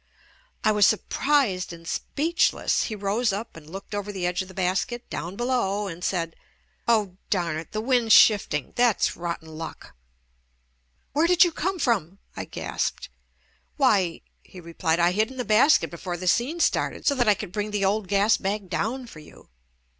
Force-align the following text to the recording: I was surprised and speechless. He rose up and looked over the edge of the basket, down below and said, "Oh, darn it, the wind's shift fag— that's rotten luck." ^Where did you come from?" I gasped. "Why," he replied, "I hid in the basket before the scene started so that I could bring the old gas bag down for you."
I 0.63 0.71
was 0.71 0.87
surprised 0.87 1.71
and 1.71 1.87
speechless. 1.87 2.85
He 2.85 2.95
rose 2.95 3.31
up 3.31 3.55
and 3.55 3.69
looked 3.69 3.93
over 3.93 4.11
the 4.11 4.25
edge 4.25 4.41
of 4.41 4.47
the 4.47 4.55
basket, 4.55 5.07
down 5.11 5.35
below 5.35 5.85
and 5.85 6.03
said, 6.03 6.35
"Oh, 6.87 7.17
darn 7.29 7.57
it, 7.57 7.71
the 7.71 7.81
wind's 7.81 8.11
shift 8.15 8.51
fag— 8.51 8.73
that's 8.75 9.15
rotten 9.15 9.49
luck." 9.55 9.95
^Where 11.15 11.27
did 11.27 11.43
you 11.43 11.51
come 11.51 11.77
from?" 11.77 12.17
I 12.35 12.45
gasped. 12.45 13.09
"Why," 13.77 14.21
he 14.41 14.59
replied, 14.59 14.99
"I 14.99 15.11
hid 15.11 15.29
in 15.29 15.37
the 15.37 15.45
basket 15.45 15.91
before 15.91 16.17
the 16.17 16.27
scene 16.27 16.59
started 16.59 17.05
so 17.05 17.13
that 17.13 17.29
I 17.29 17.35
could 17.35 17.51
bring 17.51 17.69
the 17.69 17.85
old 17.85 18.07
gas 18.07 18.37
bag 18.37 18.71
down 18.71 19.05
for 19.05 19.19
you." 19.19 19.49